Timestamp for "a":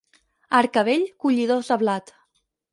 0.47-0.55